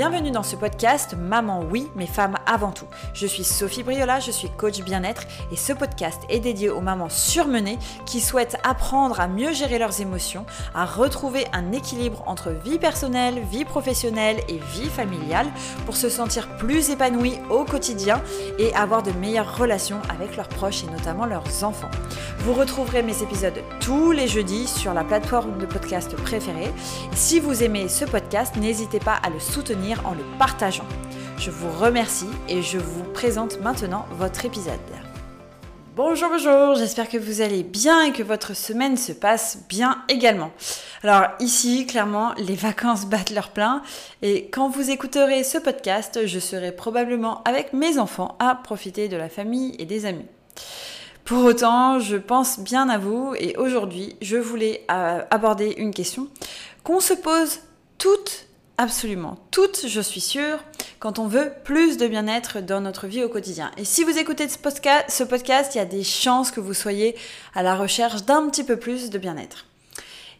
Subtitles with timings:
[0.00, 2.86] Bienvenue dans ce podcast Maman oui, mais femmes avant tout.
[3.12, 7.10] Je suis Sophie Briola, je suis coach bien-être et ce podcast est dédié aux mamans
[7.10, 12.78] surmenées qui souhaitent apprendre à mieux gérer leurs émotions, à retrouver un équilibre entre vie
[12.78, 15.48] personnelle, vie professionnelle et vie familiale
[15.84, 18.22] pour se sentir plus épanouies au quotidien
[18.58, 21.90] et avoir de meilleures relations avec leurs proches et notamment leurs enfants.
[22.38, 26.72] Vous retrouverez mes épisodes tous les jeudis sur la plateforme de podcast préférée.
[27.12, 30.86] Si vous aimez ce podcast, n'hésitez pas à le soutenir en le partageant.
[31.38, 34.78] Je vous remercie et je vous présente maintenant votre épisode.
[35.96, 40.52] Bonjour, bonjour, j'espère que vous allez bien et que votre semaine se passe bien également.
[41.02, 43.82] Alors ici, clairement, les vacances battent leur plein
[44.22, 49.16] et quand vous écouterez ce podcast, je serai probablement avec mes enfants à profiter de
[49.16, 50.26] la famille et des amis.
[51.24, 56.28] Pour autant, je pense bien à vous et aujourd'hui, je voulais euh, aborder une question
[56.82, 57.60] qu'on se pose
[57.98, 58.46] toutes
[58.82, 59.36] Absolument.
[59.50, 60.56] Toutes, je suis sûre,
[61.00, 63.70] quand on veut plus de bien-être dans notre vie au quotidien.
[63.76, 67.14] Et si vous écoutez ce podcast, il y a des chances que vous soyez
[67.54, 69.66] à la recherche d'un petit peu plus de bien-être.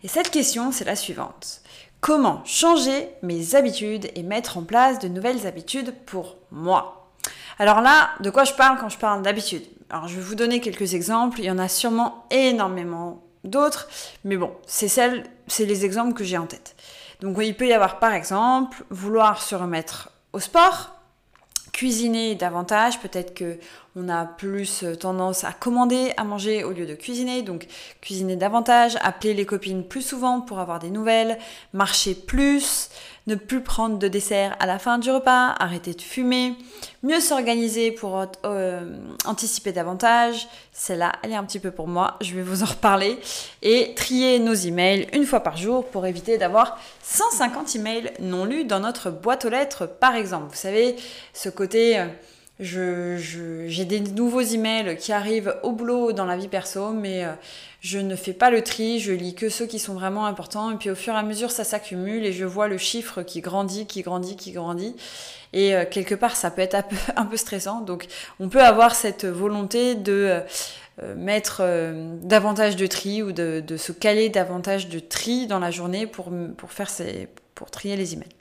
[0.05, 1.61] Et cette question, c'est la suivante.
[2.01, 7.11] Comment changer mes habitudes et mettre en place de nouvelles habitudes pour moi?
[7.59, 10.61] Alors là, de quoi je parle quand je parle d'habitude Alors je vais vous donner
[10.62, 13.86] quelques exemples, il y en a sûrement énormément d'autres,
[14.25, 16.75] mais bon, c'est c'est les exemples que j'ai en tête.
[17.21, 20.95] Donc il peut y avoir par exemple vouloir se remettre au sport,
[21.73, 23.59] cuisiner davantage, peut-être que
[23.97, 27.67] on a plus tendance à commander à manger au lieu de cuisiner, donc
[28.01, 31.39] cuisiner davantage, appeler les copines plus souvent pour avoir des nouvelles,
[31.73, 32.91] marcher plus,
[33.31, 36.55] ne plus prendre de dessert à la fin du repas, arrêter de fumer,
[37.03, 38.81] mieux s'organiser pour euh,
[39.25, 40.48] anticiper davantage.
[40.73, 43.19] Celle-là, elle est un petit peu pour moi, je vais vous en reparler.
[43.62, 48.64] Et trier nos emails une fois par jour pour éviter d'avoir 150 emails non lus
[48.64, 50.47] dans notre boîte aux lettres, par exemple.
[50.51, 50.97] Vous savez,
[51.33, 51.98] ce côté...
[51.98, 52.06] Euh,
[52.61, 57.33] j'ai des nouveaux emails qui arrivent au boulot dans la vie perso, mais euh,
[57.80, 60.77] je ne fais pas le tri, je lis que ceux qui sont vraiment importants, et
[60.77, 63.86] puis au fur et à mesure ça s'accumule et je vois le chiffre qui grandit,
[63.86, 64.95] qui grandit, qui grandit.
[65.55, 66.77] Et euh, quelque part ça peut être
[67.17, 68.07] un peu, stressant, donc
[68.40, 70.42] on peut avoir cette volonté de
[71.02, 71.62] euh, mettre
[72.23, 76.73] davantage de tri ou de, se caler davantage de tri dans la journée pour, pour,
[76.73, 78.39] faire ces, pour trier les emails.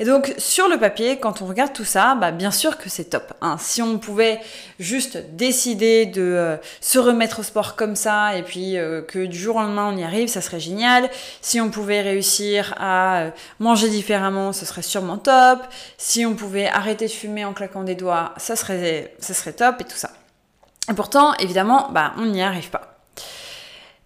[0.00, 3.04] Et donc sur le papier, quand on regarde tout ça, bah, bien sûr que c'est
[3.04, 3.32] top.
[3.40, 3.56] Hein.
[3.58, 4.40] Si on pouvait
[4.78, 9.36] juste décider de euh, se remettre au sport comme ça et puis euh, que du
[9.36, 11.10] jour au lendemain on y arrive, ça serait génial.
[11.40, 15.60] Si on pouvait réussir à euh, manger différemment, ce serait sûrement top.
[15.96, 19.80] Si on pouvait arrêter de fumer en claquant des doigts, ça serait, ça serait top
[19.80, 20.10] et tout ça.
[20.90, 22.98] Et pourtant, évidemment, bah, on n'y arrive pas.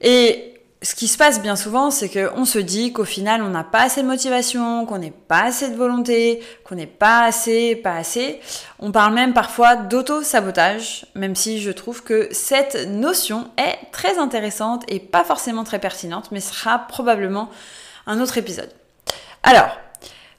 [0.00, 0.51] Et
[0.82, 3.82] ce qui se passe bien souvent, c'est qu'on se dit qu'au final, on n'a pas
[3.82, 8.40] assez de motivation, qu'on n'est pas assez de volonté, qu'on n'est pas assez, pas assez.
[8.80, 14.82] On parle même parfois d'auto-sabotage, même si je trouve que cette notion est très intéressante
[14.88, 17.48] et pas forcément très pertinente, mais sera probablement
[18.06, 18.70] un autre épisode.
[19.44, 19.78] Alors,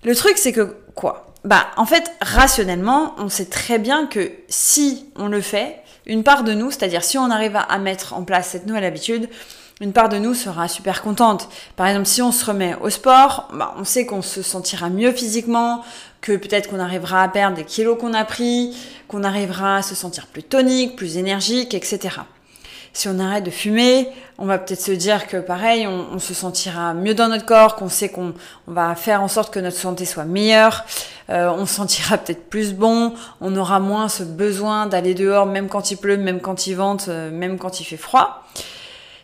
[0.03, 1.33] le truc, c'est que quoi?
[1.45, 6.43] Bah, en fait, rationnellement, on sait très bien que si on le fait, une part
[6.43, 9.29] de nous, c'est-à-dire si on arrive à mettre en place cette nouvelle habitude,
[9.81, 11.49] une part de nous sera super contente.
[11.75, 15.11] Par exemple, si on se remet au sport, bah, on sait qu'on se sentira mieux
[15.11, 15.83] physiquement,
[16.21, 18.75] que peut-être qu'on arrivera à perdre des kilos qu'on a pris,
[19.07, 22.19] qu'on arrivera à se sentir plus tonique, plus énergique, etc.
[22.95, 24.07] Si on arrête de fumer,
[24.37, 27.89] on va peut-être se dire que pareil, on, se sentira mieux dans notre corps, qu'on
[27.89, 28.33] sait qu'on
[28.67, 30.85] va faire en sorte que notre santé soit meilleure,
[31.31, 35.69] euh, on se sentira peut-être plus bon, on aura moins ce besoin d'aller dehors même
[35.69, 38.43] quand il pleut, même quand il vente, euh, même quand il fait froid.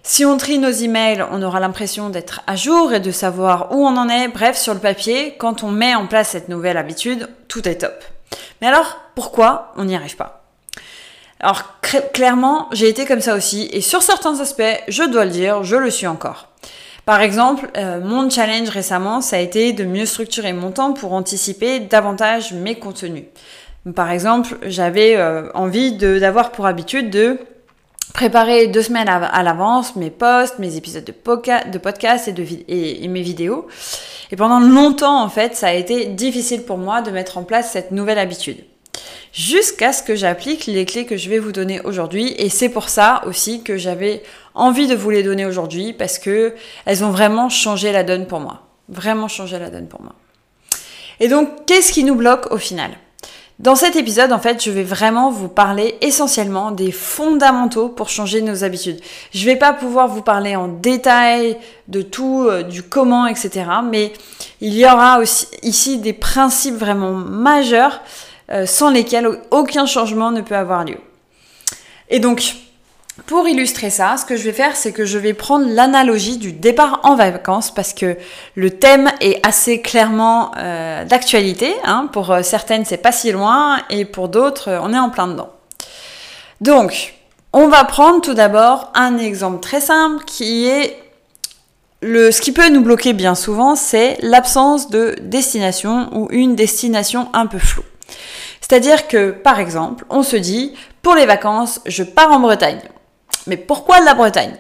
[0.03, 3.85] Si on trie nos emails, on aura l'impression d'être à jour et de savoir où
[3.85, 4.29] on en est.
[4.29, 8.03] Bref, sur le papier, quand on met en place cette nouvelle habitude, tout est top.
[8.61, 10.43] Mais alors, pourquoi on n'y arrive pas?
[11.39, 11.79] Alors,
[12.13, 15.75] clairement, j'ai été comme ça aussi, et sur certains aspects, je dois le dire, je
[15.75, 16.49] le suis encore.
[17.05, 21.13] Par exemple, euh, mon challenge récemment, ça a été de mieux structurer mon temps pour
[21.13, 23.24] anticiper davantage mes contenus.
[23.95, 27.39] Par exemple, j'avais euh, envie d'avoir pour habitude de
[28.13, 33.67] préparer deux semaines à, l'avance mes posts, mes épisodes de, podcast et, mes vidéos.
[34.31, 37.71] Et pendant longtemps, en fait, ça a été difficile pour moi de mettre en place
[37.71, 38.57] cette nouvelle habitude.
[39.31, 42.33] Jusqu'à ce que j'applique les clés que je vais vous donner aujourd'hui.
[42.38, 44.23] Et c'est pour ça aussi que j'avais
[44.55, 46.55] envie de vous les donner aujourd'hui parce que
[46.85, 48.63] elles ont vraiment changé la donne pour moi.
[48.89, 50.15] Vraiment changé la donne pour moi.
[51.19, 52.91] Et donc, qu'est-ce qui nous bloque au final?
[53.59, 58.41] Dans cet épisode, en fait, je vais vraiment vous parler essentiellement des fondamentaux pour changer
[58.41, 59.01] nos habitudes.
[59.33, 61.57] Je vais pas pouvoir vous parler en détail
[61.89, 63.65] de tout, euh, du comment, etc.
[63.83, 64.13] Mais
[64.61, 68.00] il y aura aussi ici des principes vraiment majeurs
[68.50, 70.97] euh, sans lesquels aucun changement ne peut avoir lieu.
[72.09, 72.55] Et donc,
[73.25, 76.51] pour illustrer ça, ce que je vais faire, c'est que je vais prendre l'analogie du
[76.51, 78.18] départ en vacances parce que
[78.56, 81.74] le thème est assez clairement euh, d'actualité.
[81.83, 82.10] Hein.
[82.12, 85.27] Pour euh, certaines, c'est pas si loin et pour d'autres, euh, on est en plein
[85.27, 85.50] dedans.
[86.62, 87.16] Donc,
[87.54, 90.98] on va prendre tout d'abord un exemple très simple qui est
[92.01, 97.30] le, ce qui peut nous bloquer bien souvent, c'est l'absence de destination ou une destination
[97.33, 97.83] un peu floue.
[98.62, 102.80] C'est-à-dire que, par exemple, on se dit, pour les vacances, je pars en Bretagne.
[103.47, 104.56] Mais pourquoi la Bretagne?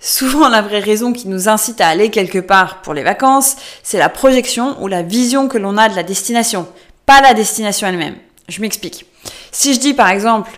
[0.00, 3.98] Souvent, la vraie raison qui nous incite à aller quelque part pour les vacances, c'est
[3.98, 6.66] la projection ou la vision que l'on a de la destination,
[7.06, 8.16] pas la destination elle-même.
[8.48, 9.06] Je m'explique.
[9.50, 10.50] Si je dis par exemple,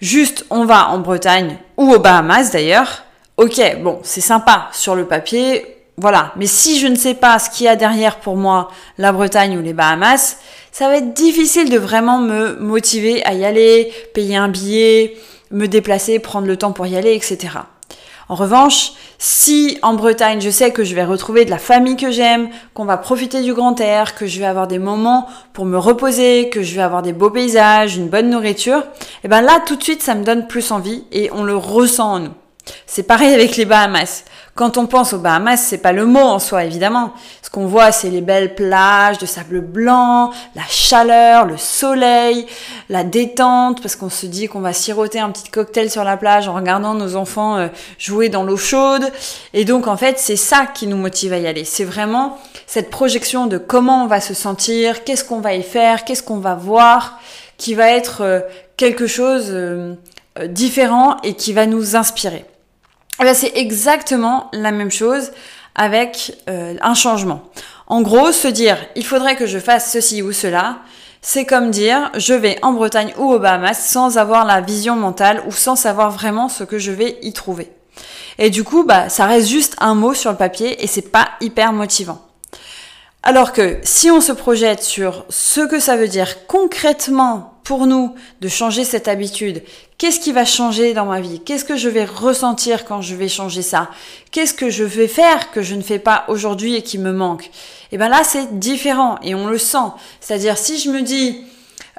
[0.00, 3.04] juste on va en Bretagne ou aux Bahamas d'ailleurs,
[3.36, 6.32] ok, bon, c'est sympa sur le papier, voilà.
[6.36, 9.58] Mais si je ne sais pas ce qu'il y a derrière pour moi, la Bretagne
[9.58, 10.38] ou les Bahamas,
[10.72, 15.16] ça va être difficile de vraiment me motiver à y aller, payer un billet,
[15.54, 17.58] me déplacer, prendre le temps pour y aller, etc.
[18.28, 22.10] En revanche, si en Bretagne, je sais que je vais retrouver de la famille que
[22.10, 25.76] j'aime, qu'on va profiter du grand air, que je vais avoir des moments pour me
[25.76, 29.60] reposer, que je vais avoir des beaux paysages, une bonne nourriture, et eh ben là,
[29.66, 32.34] tout de suite, ça me donne plus envie et on le ressent en nous.
[32.86, 34.24] C'est pareil avec les Bahamas.
[34.54, 37.12] Quand on pense aux Bahamas, c'est pas le mot en soi, évidemment.
[37.42, 42.46] Ce qu'on voit, c'est les belles plages de sable blanc, la chaleur, le soleil,
[42.88, 46.46] la détente, parce qu'on se dit qu'on va siroter un petit cocktail sur la plage
[46.46, 47.66] en regardant nos enfants euh,
[47.98, 49.10] jouer dans l'eau chaude.
[49.54, 51.64] Et donc, en fait, c'est ça qui nous motive à y aller.
[51.64, 52.38] C'est vraiment
[52.68, 56.38] cette projection de comment on va se sentir, qu'est-ce qu'on va y faire, qu'est-ce qu'on
[56.38, 57.18] va voir,
[57.58, 58.40] qui va être euh,
[58.76, 59.94] quelque chose euh,
[60.46, 62.44] différent et qui va nous inspirer.
[63.20, 65.30] Eh ben, c'est exactement la même chose
[65.74, 67.42] avec euh, un changement.
[67.86, 70.78] En gros, se dire il faudrait que je fasse ceci ou cela,
[71.20, 75.42] c'est comme dire je vais en Bretagne ou aux Bahamas sans avoir la vision mentale
[75.46, 77.70] ou sans savoir vraiment ce que je vais y trouver.
[78.38, 81.28] Et du coup, bah, ça reste juste un mot sur le papier et c'est pas
[81.40, 82.20] hyper motivant.
[83.22, 88.14] Alors que si on se projette sur ce que ça veut dire concrètement pour nous
[88.40, 89.62] de changer cette habitude,
[89.98, 91.40] qu'est-ce qui va changer dans ma vie?
[91.40, 93.90] Qu'est-ce que je vais ressentir quand je vais changer ça?
[94.30, 97.46] Qu'est-ce que je vais faire que je ne fais pas aujourd'hui et qui me manque?
[97.46, 99.92] Et eh bien là, c'est différent et on le sent.
[100.20, 101.42] C'est-à-dire si je me dis,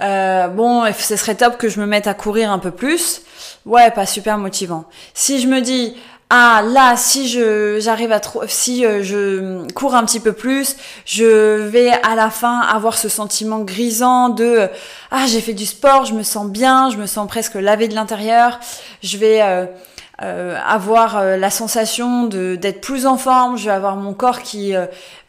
[0.01, 3.21] euh, bon, ce serait top que je me mette à courir un peu plus,
[3.65, 4.85] ouais, pas super motivant.
[5.13, 5.95] Si je me dis,
[6.31, 10.75] ah là si je j'arrive à trop si euh, je cours un petit peu plus
[11.05, 14.67] je vais à la fin avoir ce sentiment grisant de
[15.11, 17.95] ah j'ai fait du sport je me sens bien je me sens presque lavé de
[17.95, 18.59] l'intérieur.
[19.03, 19.65] Je vais euh,
[20.23, 23.57] euh, avoir la sensation de d'être plus en forme.
[23.57, 24.73] Je vais avoir mon corps qui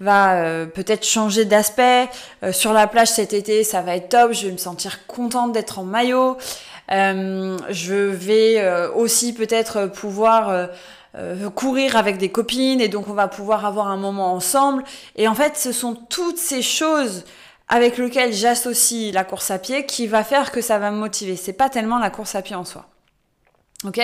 [0.00, 2.08] va peut-être changer d'aspect.
[2.52, 4.32] Sur la plage cet été ça va être top.
[4.32, 6.36] Je vais me sentir contente d'être en maillot
[6.88, 10.68] je vais euh, aussi peut-être pouvoir
[11.16, 14.84] euh, courir avec des copines et donc on va pouvoir avoir un moment ensemble.
[15.16, 17.24] Et en fait, ce sont toutes ces choses
[17.68, 21.36] avec lesquelles j'associe la course à pied qui va faire que ça va me motiver.
[21.36, 22.86] C'est pas tellement la course à pied en soi.
[23.84, 24.00] Ok?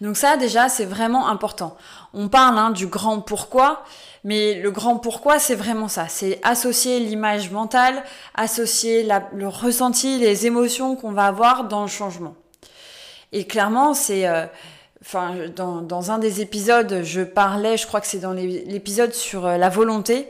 [0.00, 1.76] Donc ça déjà c'est vraiment important.
[2.12, 3.84] On parle hein, du grand pourquoi,
[4.22, 6.08] mais le grand pourquoi c'est vraiment ça.
[6.08, 8.02] C'est associer l'image mentale,
[8.34, 12.34] associer le ressenti, les émotions qu'on va avoir dans le changement.
[13.32, 14.26] Et clairement c'est...
[14.26, 14.46] Euh,
[15.02, 19.56] enfin, dans, un des épisodes, je parlais, je crois que c'est dans l'épisode sur euh,
[19.56, 20.28] la volonté,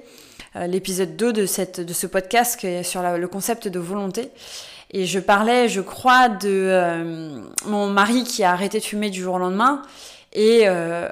[0.56, 4.30] euh, l'épisode 2 de, cette, de ce podcast qui est sur le concept de volonté.
[4.90, 9.22] Et je parlais, je crois, de euh, mon mari qui a arrêté de fumer du
[9.22, 9.82] jour au lendemain.
[10.32, 11.08] Et euh,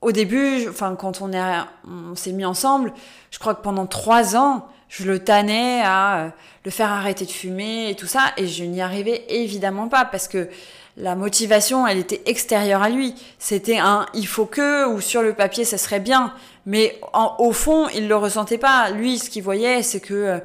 [0.00, 2.92] au début, enfin, quand on, on s'est mis ensemble,
[3.30, 6.28] je crois que pendant trois ans, je le tannais à euh,
[6.64, 8.32] le faire arrêter de fumer et tout ça.
[8.36, 10.48] Et je n'y arrivais évidemment pas parce que
[10.96, 13.14] la motivation, elle était extérieure à lui.
[13.38, 16.34] C'était un il faut que ou sur le papier, ça serait bien.
[16.66, 17.00] Mais
[17.38, 18.90] au fond, il le ressentait pas.
[18.90, 20.40] Lui, ce qu'il voyait, c'est que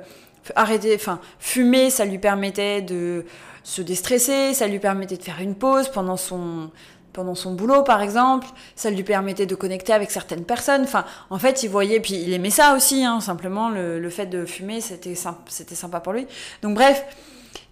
[0.56, 3.26] arrêter, enfin, fumer, ça lui permettait de
[3.64, 6.70] se déstresser, ça lui permettait de faire une pause pendant son,
[7.14, 10.84] pendant son boulot par exemple, ça lui permettait de connecter avec certaines personnes.
[10.84, 14.28] Enfin, en fait, il voyait, puis il aimait ça aussi, hein, simplement le, le, fait
[14.28, 15.16] de fumer, c'était
[15.48, 16.28] c'était sympa pour lui.
[16.62, 17.04] Donc bref,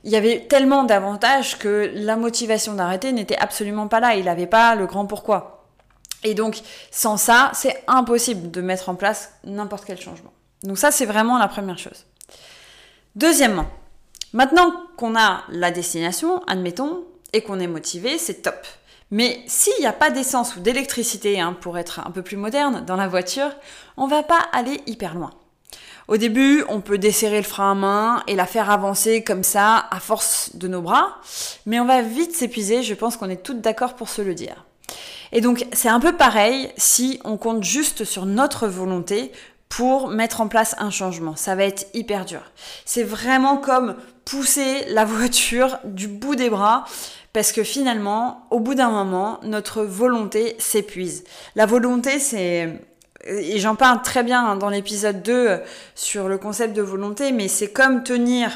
[0.04, 4.16] il y avait tellement d'avantages que la motivation d'arrêter n'était absolument pas là.
[4.16, 5.66] Il n'avait pas le grand pourquoi.
[6.24, 6.62] Et donc,
[6.92, 10.32] sans ça, c'est impossible de mettre en place n'importe quel changement.
[10.64, 12.06] Donc ça, c'est vraiment la première chose.
[13.16, 13.68] Deuxièmement,
[14.34, 17.04] Maintenant qu'on a la destination, admettons,
[17.34, 18.66] et qu'on est motivé, c'est top.
[19.12, 22.84] Mais s'il n'y a pas d'essence ou d'électricité, hein, pour être un peu plus moderne,
[22.86, 23.52] dans la voiture,
[23.96, 25.30] on va pas aller hyper loin.
[26.08, 29.86] Au début, on peut desserrer le frein à main et la faire avancer comme ça
[29.92, 31.20] à force de nos bras,
[31.68, 34.66] mais on va vite s'épuiser, je pense qu'on est toutes d'accord pour se le dire.
[35.32, 39.32] Et donc c'est un peu pareil si on compte juste sur notre volonté
[39.78, 41.36] pour mettre en place un changement.
[41.36, 42.42] Ça va être hyper dur.
[42.86, 46.86] C'est vraiment comme pousser la voiture du bout des bras
[47.34, 51.24] parce que finalement, au bout d'un moment, notre volonté s'épuise.
[51.56, 52.80] La volonté, c'est
[53.26, 55.62] et j'en parle très bien dans l'épisode 2
[55.96, 58.52] sur le concept de volonté, mais c'est comme tenir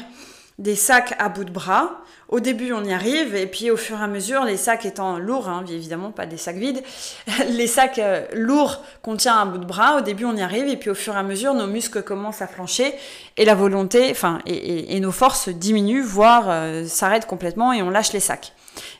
[0.58, 2.02] des sacs à bout de bras.
[2.28, 5.18] Au début, on y arrive, et puis au fur et à mesure, les sacs étant
[5.18, 6.82] lourds, hein, évidemment pas des sacs vides,
[7.48, 10.76] les sacs euh, lourds qu'on à bout de bras, au début on y arrive, et
[10.76, 12.94] puis au fur et à mesure, nos muscles commencent à flancher,
[13.38, 18.12] et la volonté, enfin, et, nos forces diminuent, voire euh, s'arrêtent complètement, et on lâche
[18.12, 18.52] les sacs.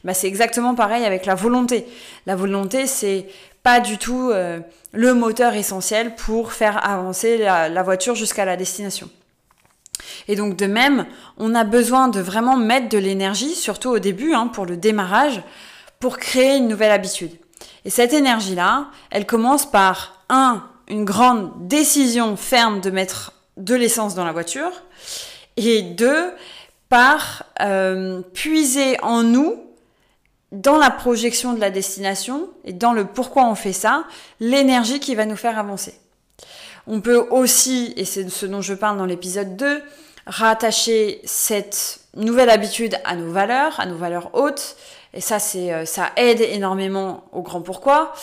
[0.04, 1.86] Bah, c'est exactement pareil avec la volonté.
[2.26, 3.26] La volonté, c'est
[3.62, 4.60] pas du tout euh,
[4.92, 9.10] le moteur essentiel pour faire avancer la, voiture jusqu'à la destination.
[10.28, 14.34] Et donc de même, on a besoin de vraiment mettre de l'énergie, surtout au début,
[14.34, 15.42] hein, pour le démarrage,
[16.00, 17.32] pour créer une nouvelle habitude.
[17.84, 24.14] Et cette énergie-là, elle commence par, un, une grande décision ferme de mettre de l'essence
[24.14, 24.70] dans la voiture,
[25.56, 26.32] et deux,
[26.88, 29.60] par euh, puiser en nous
[30.52, 34.04] dans la projection de la destination et dans le pourquoi on fait ça,
[34.40, 35.94] l'énergie qui va nous faire avancer.
[36.90, 39.82] On peut aussi, et c'est ce dont je parle dans l'épisode 2,
[40.26, 44.74] rattacher cette nouvelle habitude à nos valeurs, à nos valeurs hautes.
[45.12, 48.14] Et ça, c'est, euh, ça aide énormément au grand pourquoi.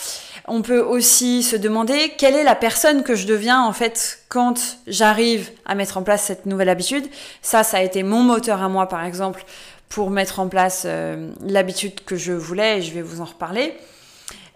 [0.48, 4.78] On peut aussi se demander quelle est la personne que je deviens en fait quand
[4.88, 7.06] j'arrive à mettre en place cette nouvelle habitude.
[7.42, 9.44] Ça, ça a été mon moteur à moi, par exemple,
[9.88, 13.76] pour mettre en place euh, l'habitude que je voulais, et je vais vous en reparler.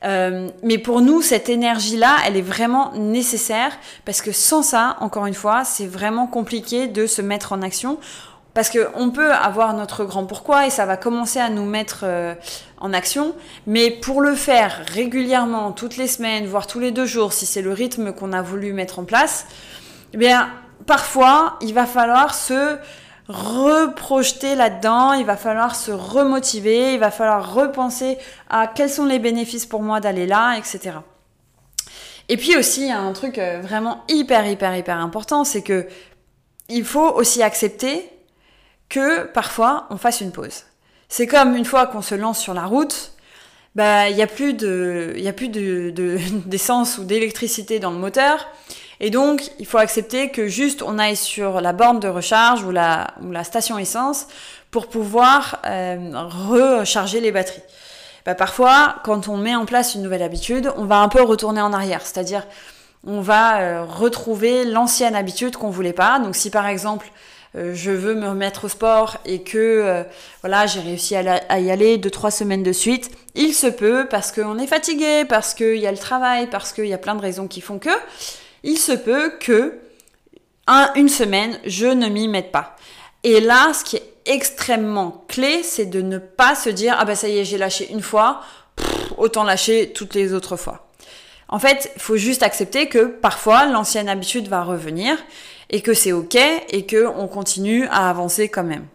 [0.04, 3.73] Euh, mais pour nous, cette énergie-là, elle est vraiment nécessaire
[4.04, 7.99] parce que sans ça, encore une fois, c'est vraiment compliqué de se mettre en action.
[8.52, 12.35] Parce qu'on peut avoir notre grand pourquoi et ça va commencer à nous mettre euh,
[12.78, 13.35] en action,
[13.69, 17.62] mais pour le faire régulièrement, toutes les semaines, voire tous les deux jours, si c'est
[17.62, 19.47] le rythme qu'on a voulu mettre en place,
[20.12, 20.50] eh bien,
[20.87, 22.76] parfois, il va falloir se
[23.30, 28.18] reprojeter là-dedans, il va falloir se remotiver, il va falloir repenser
[28.49, 30.99] à quels sont les bénéfices pour moi d'aller là, etc.
[32.28, 35.62] Et puis aussi, il y a un truc euh, vraiment hyper, hyper, hyper important, c'est
[35.62, 35.87] que
[36.68, 38.08] il faut aussi accepter
[38.88, 40.64] que parfois on fasse une pause.
[41.08, 43.12] C'est comme une fois qu'on se lance sur la route,
[43.75, 45.14] bah il n'y a plus de,
[46.46, 48.49] d'essence ou d'électricité dans le moteur.
[49.00, 52.71] Et donc, il faut accepter que juste on aille sur la borne de recharge ou
[52.71, 53.09] la,
[53.45, 54.26] station essence
[54.71, 57.62] pour pouvoir euh, recharger les batteries.
[58.26, 61.62] Bah, parfois, quand on met en place une nouvelle habitude, on va un peu retourner
[61.62, 62.47] en arrière, c'est-à-dire
[63.07, 66.19] on va euh, retrouver l'ancienne habitude qu'on voulait pas.
[66.19, 67.11] Donc, si par exemple
[67.57, 70.04] euh, je veux me remettre au sport et que
[70.42, 74.07] voilà j'ai réussi à, à, y aller deux trois semaines de suite, il se peut
[74.11, 77.14] parce qu'on est fatigué, parce qu'il y a le travail, parce qu'il y a plein
[77.14, 77.88] de raisons qui font que
[78.62, 79.78] il se peut que
[80.94, 82.76] une semaine, je ne m'y mette pas.
[83.24, 87.14] Et là, ce qui est extrêmement clé, c'est de ne pas se dire ah ben
[87.14, 88.42] ça y est, j'ai lâché une fois,
[89.18, 90.90] autant lâcher toutes les autres fois.
[91.48, 95.18] En fait, il faut juste accepter que parfois l'ancienne habitude va revenir
[95.68, 98.86] et que c'est ok et que on continue à avancer quand même.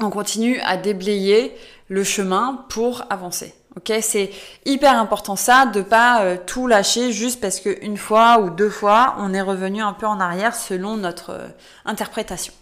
[0.00, 1.54] On continue à déblayer
[1.88, 3.54] le chemin pour avancer.
[3.76, 4.30] Ok, c'est
[4.66, 9.16] hyper important ça, de pas euh, tout lâcher juste parce qu'une fois ou deux fois,
[9.18, 11.48] on est revenu un peu en arrière selon notre euh,
[11.86, 12.52] interprétation.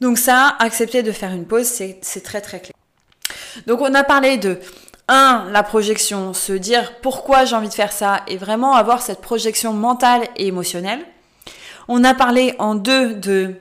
[0.00, 2.72] Donc ça, accepter de faire une pause, c'est très très clair.
[3.66, 4.60] Donc on a parlé de
[5.08, 5.48] 1.
[5.50, 9.72] La projection, se dire pourquoi j'ai envie de faire ça et vraiment avoir cette projection
[9.72, 11.04] mentale et émotionnelle.
[11.88, 13.56] On a parlé en deux de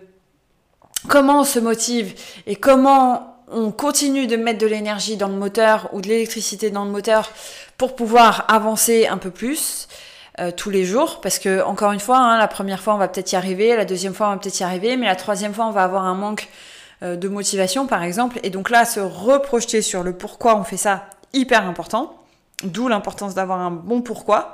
[1.08, 2.14] comment on se motive
[2.46, 6.86] et comment on continue de mettre de l'énergie dans le moteur ou de l'électricité dans
[6.86, 7.32] le moteur
[7.77, 9.88] pour pouvoir avancer un peu plus
[10.39, 11.22] euh, tous les jours.
[11.22, 13.86] Parce que, encore une fois, hein, la première fois, on va peut-être y arriver, la
[13.86, 16.15] deuxième fois, on va peut-être y arriver, mais la troisième fois, on va avoir un
[16.15, 16.48] manque
[17.01, 18.39] euh, de motivation, par exemple.
[18.44, 22.15] Et donc là, se reprojeter sur le pourquoi on fait ça, hyper important.
[22.63, 24.53] D'où l'importance d'avoir un bon pourquoi.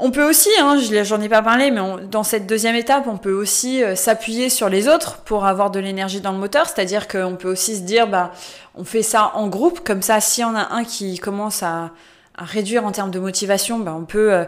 [0.00, 3.32] On peut aussi, hein, j'en ai pas parlé, mais dans cette deuxième étape, on peut
[3.32, 6.66] aussi euh, s'appuyer sur les autres pour avoir de l'énergie dans le moteur.
[6.66, 8.30] C'est-à-dire qu'on peut aussi se dire, bah,
[8.76, 11.90] on fait ça en groupe, comme ça, si on a un qui commence à,
[12.36, 14.44] réduire en termes de motivation, ben on peut, euh,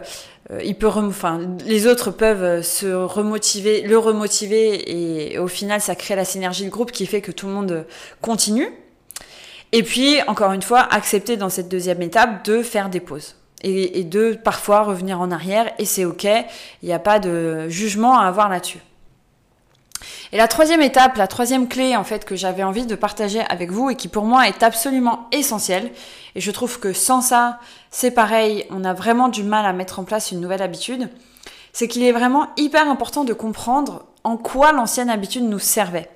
[0.63, 6.15] il peut, enfin, les autres peuvent se remotiver, le remotiver, et au final, ça crée
[6.15, 7.85] la synergie de groupe qui fait que tout le monde
[8.21, 8.69] continue.
[9.73, 13.35] Et puis, encore une fois, accepter dans cette deuxième étape de faire des pauses.
[13.63, 18.17] Et, de parfois revenir en arrière, et c'est ok, il n'y a pas de jugement
[18.17, 18.79] à avoir là-dessus.
[20.31, 23.69] Et la troisième étape, la troisième clé en fait que j'avais envie de partager avec
[23.69, 25.91] vous et qui pour moi est absolument essentielle,
[26.35, 27.59] et je trouve que sans ça,
[27.91, 31.09] c'est pareil, on a vraiment du mal à mettre en place une nouvelle habitude,
[31.73, 36.09] c'est qu'il est vraiment hyper important de comprendre en quoi l'ancienne habitude nous servait.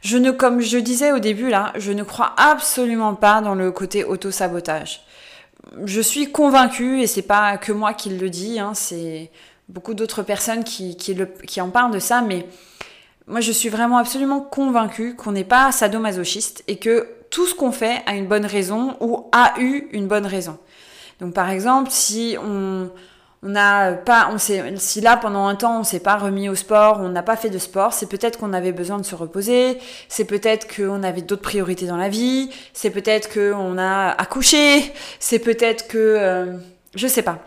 [0.00, 3.72] Je ne, comme je disais au début là, je ne crois absolument pas dans le
[3.72, 5.02] côté auto-sabotage.
[5.84, 9.30] Je suis convaincue, et c'est pas que moi qui le dis, hein, c'est
[9.68, 12.46] beaucoup d'autres personnes qui, qui, en parlent de ça, mais
[13.26, 17.72] moi, je suis vraiment absolument convaincue qu'on n'est pas sadomasochiste et que tout ce qu'on
[17.72, 20.58] fait a une bonne raison ou a eu une bonne raison.
[21.20, 22.90] Donc, par exemple, si on
[23.42, 26.54] on n'a pas, on s'est, si là pendant un temps on s'est pas remis au
[26.54, 29.78] sport, on n'a pas fait de sport, c'est peut-être qu'on avait besoin de se reposer,
[30.08, 35.38] c'est peut-être qu'on avait d'autres priorités dans la vie, c'est peut-être qu'on a accouché, c'est
[35.38, 36.56] peut-être que, euh,
[36.94, 37.38] je sais pas,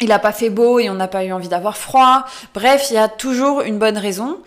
[0.00, 2.26] il a pas fait beau et on n'a pas eu envie d'avoir froid.
[2.54, 4.38] Bref, il y a toujours une bonne raison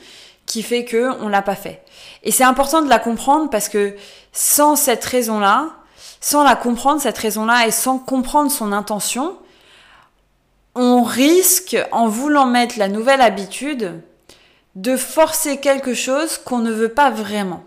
[0.46, 1.82] qui fait que on l'a pas fait.
[2.24, 3.96] Et c'est important de la comprendre parce que
[4.32, 5.70] sans cette raison-là,
[6.22, 9.38] sans la comprendre cette raison-là et sans comprendre son intention,
[10.82, 14.00] on risque, en voulant mettre la nouvelle habitude,
[14.76, 17.64] de forcer quelque chose qu'on ne veut pas vraiment.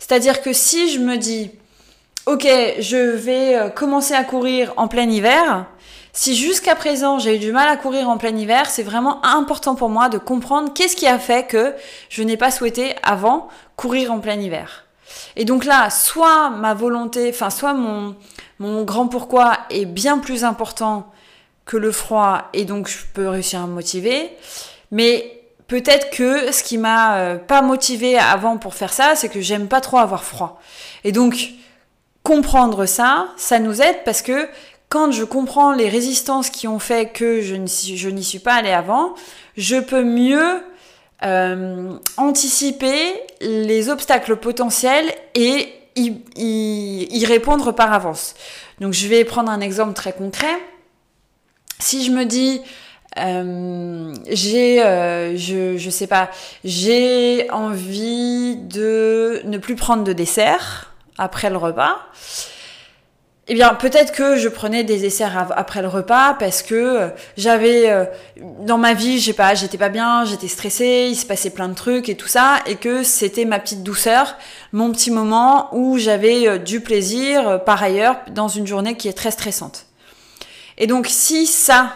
[0.00, 1.52] C'est-à-dire que si je me dis,
[2.26, 2.44] ok,
[2.80, 5.66] je vais euh, commencer à courir en plein hiver,
[6.12, 9.76] si jusqu'à présent j'ai eu du mal à courir en plein hiver, c'est vraiment important
[9.76, 11.72] pour moi de comprendre qu'est-ce qui a fait que
[12.08, 13.46] je n'ai pas souhaité avant
[13.76, 14.86] courir en plein hiver.
[15.36, 18.16] Et donc là, soit ma volonté, enfin soit mon,
[18.58, 21.12] mon grand pourquoi est bien plus important
[21.66, 24.30] que le froid et donc je peux réussir à me motiver.
[24.90, 29.40] Mais peut-être que ce qui m'a euh, pas motivé avant pour faire ça, c'est que
[29.40, 30.60] j'aime pas trop avoir froid.
[31.04, 31.50] Et donc
[32.22, 34.48] comprendre ça, ça nous aide parce que
[34.88, 39.14] quand je comprends les résistances qui ont fait que je n'y suis pas allée avant,
[39.56, 40.62] je peux mieux
[41.24, 48.34] euh, anticiper les obstacles potentiels et y, répondre par avance.
[48.80, 50.54] Donc je vais prendre un exemple très concret.
[51.86, 52.62] Si je me dis,
[53.16, 56.30] euh, j'ai, euh, je, je sais pas,
[56.64, 62.00] j'ai envie de ne plus prendre de dessert après le repas,
[63.46, 68.04] eh bien, peut-être que je prenais des desserts après le repas parce que j'avais euh,
[68.62, 71.74] dans ma vie, j'ai pas, j'étais pas bien, j'étais stressée, il se passait plein de
[71.74, 74.34] trucs et tout ça, et que c'était ma petite douceur,
[74.72, 79.30] mon petit moment où j'avais du plaisir par ailleurs dans une journée qui est très
[79.30, 79.86] stressante.
[80.78, 81.92] Et donc, si ça,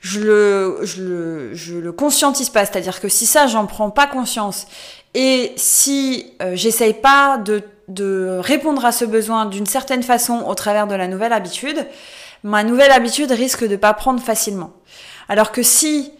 [0.00, 4.66] je le, je le, conscientise pas, c'est-à-dire que si ça, j'en prends pas conscience,
[5.14, 10.94] et si j'essaye pas de répondre à ce besoin d'une certaine façon au travers de
[10.94, 11.86] la nouvelle habitude,
[12.42, 14.72] ma nouvelle habitude risque de pas prendre facilement.
[15.28, 16.12] Alors que si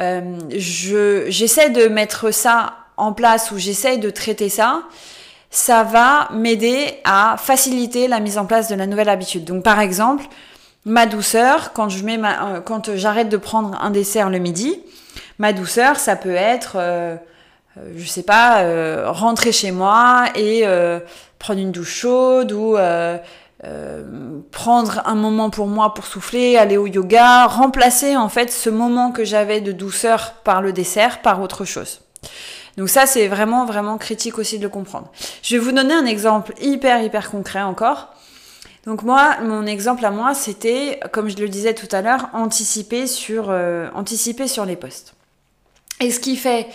[0.00, 4.82] euh, je, j'essaie de mettre ça en place ou j'essaie de traiter ça,
[5.50, 9.44] ça va m'aider à faciliter la mise en place de la nouvelle habitude.
[9.44, 10.24] Donc par exemple,
[10.84, 14.80] ma douceur, quand je mets ma, euh, quand j'arrête de prendre un dessert le midi,
[15.38, 17.16] ma douceur, ça peut être euh,
[17.78, 21.00] euh, je sais pas, euh, rentrer chez moi et euh,
[21.38, 22.76] prendre une douche chaude ou
[24.52, 29.10] prendre un moment pour moi pour souffler, aller au yoga, remplacer en fait ce moment
[29.10, 32.00] que j'avais de douceur par le dessert par autre chose.
[32.76, 35.10] Donc ça c'est vraiment vraiment critique aussi de le comprendre.
[35.42, 38.14] Je vais vous donner un exemple hyper hyper concret encore.
[38.88, 43.06] Donc moi, mon exemple à moi, c'était, comme je le disais tout à l'heure, anticiper
[43.06, 43.54] sur,
[44.46, 45.12] sur les postes.
[46.00, 46.66] Et ce qui fait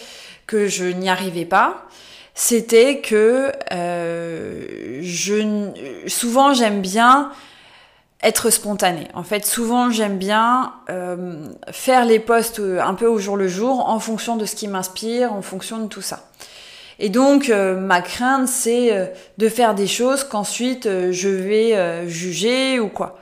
[0.45, 1.87] que je n'y arrivais pas,
[2.35, 5.71] c'était que euh, je,
[6.05, 7.31] souvent j'aime bien
[8.21, 9.07] être spontanée.
[9.15, 13.89] En fait, souvent j'aime bien euh, faire les postes un peu au jour le jour
[13.89, 16.29] en fonction de ce qui m'inspire, en fonction de tout ça.
[16.99, 22.87] Et donc euh, ma crainte c'est de faire des choses qu'ensuite je vais juger ou
[22.87, 23.17] quoi.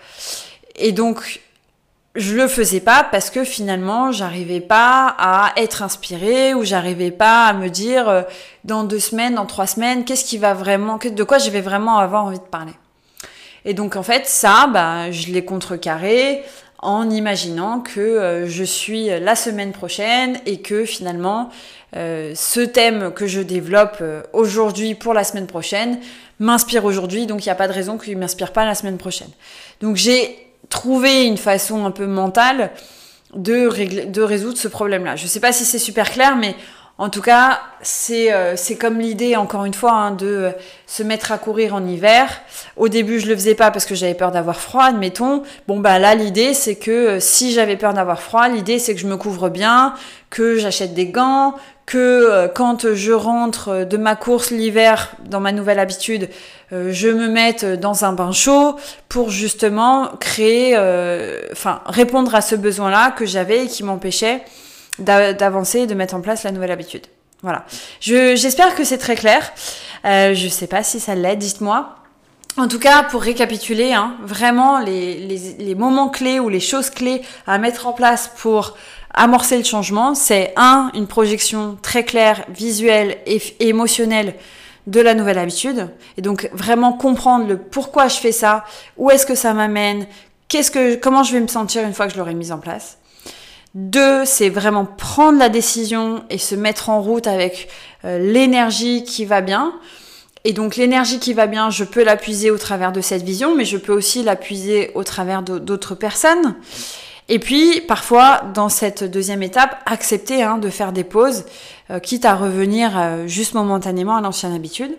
[0.75, 1.41] Et donc
[2.15, 7.45] je le faisais pas parce que finalement j'arrivais pas à être inspirée ou j'arrivais pas
[7.45, 8.21] à me dire euh,
[8.65, 11.97] dans deux semaines, dans trois semaines, qu'est-ce qui va vraiment, de quoi je vais vraiment
[11.97, 12.73] avoir envie de parler.
[13.63, 16.43] Et donc en fait ça, bah, je l'ai contrecarré
[16.81, 21.49] en imaginant que euh, je suis la semaine prochaine et que finalement
[21.95, 25.99] euh, ce thème que je développe aujourd'hui pour la semaine prochaine
[26.39, 28.97] m'inspire aujourd'hui, donc il n'y a pas de raison qu'il ne m'inspire pas la semaine
[28.97, 29.29] prochaine.
[29.81, 30.37] Donc j'ai
[30.69, 32.71] trouver une façon un peu mentale
[33.35, 35.15] de résoudre ce problème-là.
[35.15, 36.55] Je ne sais pas si c'est super clair, mais
[37.01, 40.51] en tout cas, c'est euh, comme l'idée, encore une fois, hein, de
[40.85, 42.29] se mettre à courir en hiver.
[42.77, 45.41] Au début, je le faisais pas parce que j'avais peur d'avoir froid, admettons.
[45.67, 49.01] Bon, bah là, l'idée, c'est que euh, si j'avais peur d'avoir froid, l'idée, c'est que
[49.01, 49.95] je me couvre bien,
[50.29, 51.55] que j'achète des gants,
[51.87, 56.29] que euh, quand je rentre de ma course l'hiver, dans ma nouvelle habitude,
[56.71, 58.75] je me mette dans un bain chaud
[59.09, 60.77] pour justement créer,
[61.51, 64.43] enfin, répondre à ce besoin-là que j'avais et qui m'empêchait
[64.99, 67.07] d'avancer et de mettre en place la nouvelle habitude.
[67.41, 67.65] Voilà.
[68.01, 69.51] J'espère que c'est très clair.
[70.05, 71.95] Euh, je sais pas si ça l'est, dites-moi.
[72.57, 76.89] En tout cas, pour récapituler, hein, vraiment les, les, les, moments clés ou les choses
[76.89, 78.75] clés à mettre en place pour
[79.13, 84.35] amorcer le changement, c'est un, une projection très claire, visuelle et, émotionnelle
[84.87, 85.89] de la nouvelle habitude.
[86.17, 88.65] Et donc vraiment comprendre le pourquoi je fais ça,
[88.97, 90.05] où est-ce que ça m'amène,
[90.47, 92.97] qu'est-ce que, comment je vais me sentir une fois que je l'aurai mise en place.
[93.73, 97.69] Deux, c'est vraiment prendre la décision et se mettre en route avec
[98.03, 99.73] euh, l'énergie qui va bien.
[100.43, 103.63] Et donc l'énergie qui va bien, je peux l'appuiser au travers de cette vision, mais
[103.63, 106.55] je peux aussi l'appuiser au travers d'autres personnes.
[107.29, 111.45] Et puis parfois, dans cette deuxième étape, accepter hein, de faire des pauses,
[111.91, 114.97] euh, quitte à revenir euh, juste momentanément à l'ancienne habitude.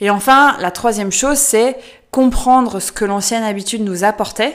[0.00, 1.76] Et enfin, la troisième chose, c'est
[2.12, 4.54] comprendre ce que l'ancienne habitude nous apportait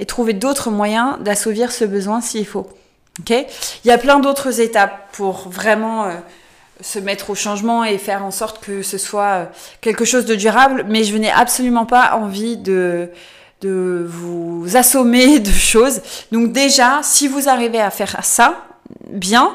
[0.00, 2.68] et trouver d'autres moyens d'assouvir ce besoin s'il faut.
[3.28, 3.44] Il
[3.84, 6.14] y a plein d'autres étapes pour vraiment euh,
[6.80, 9.44] se mettre au changement et faire en sorte que ce soit euh,
[9.82, 13.10] quelque chose de durable, mais je n'ai absolument pas envie de
[13.60, 16.00] de vous assommer de choses.
[16.32, 18.54] Donc déjà, si vous arrivez à faire ça
[19.10, 19.54] bien,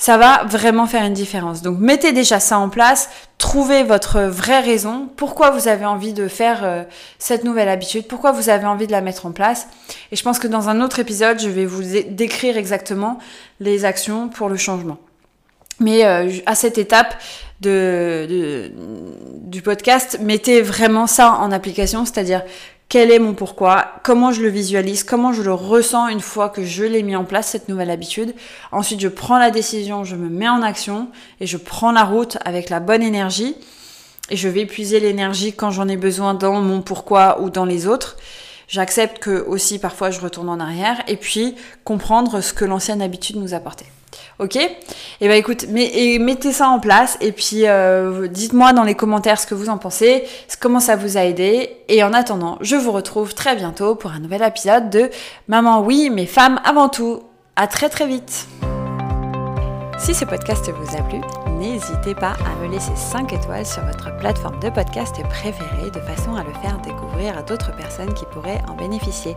[0.00, 1.60] ça va vraiment faire une différence.
[1.60, 6.26] Donc mettez déjà ça en place, trouvez votre vraie raison, pourquoi vous avez envie de
[6.26, 6.84] faire euh,
[7.18, 9.68] cette nouvelle habitude, pourquoi vous avez envie de la mettre en place.
[10.10, 13.18] Et je pense que dans un autre épisode, je vais vous décrire exactement
[13.60, 14.96] les actions pour le changement.
[15.80, 17.14] Mais euh, à cette étape
[17.60, 18.72] de,
[19.42, 22.42] du podcast, mettez vraiment ça en application, c'est-à-dire
[22.90, 26.64] quel est mon pourquoi, comment je le visualise, comment je le ressens une fois que
[26.64, 28.34] je l'ai mis en place, cette nouvelle habitude.
[28.72, 32.36] Ensuite, je prends la décision, je me mets en action et je prends la route
[32.44, 33.54] avec la bonne énergie.
[34.28, 37.86] Et je vais puiser l'énergie quand j'en ai besoin dans mon pourquoi ou dans les
[37.86, 38.16] autres.
[38.66, 43.36] J'accepte que aussi parfois je retourne en arrière et puis comprendre ce que l'ancienne habitude
[43.36, 43.86] nous apportait.
[44.38, 44.70] Ok Et
[45.20, 49.46] eh ben écoute, mettez ça en place et puis euh, dites-moi dans les commentaires ce
[49.46, 50.24] que vous en pensez,
[50.60, 51.76] comment ça vous a aidé.
[51.88, 55.10] Et en attendant, je vous retrouve très bientôt pour un nouvel épisode de
[55.48, 57.22] Maman oui, mais femme avant tout.
[57.56, 58.46] À très très vite.
[59.98, 61.20] Si ce podcast vous a plu,
[61.60, 66.34] n'hésitez pas à me laisser 5 étoiles sur votre plateforme de podcast préférée de façon
[66.34, 69.36] à le faire découvrir à d'autres personnes qui pourraient en bénéficier.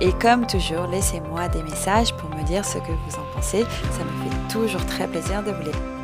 [0.00, 4.04] Et comme toujours, laissez-moi des messages pour me dire ce que vous en pensez, ça
[4.04, 5.99] me fait toujours très plaisir de vous lire.